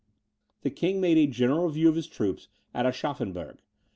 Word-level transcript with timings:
The 0.63 0.71
king 0.71 0.99
made 0.99 1.19
a 1.19 1.27
general 1.27 1.67
review 1.67 1.87
of 1.87 1.93
his 1.95 2.07
troops 2.07 2.47
at 2.73 2.87
Aschaffenburg. 2.87 3.59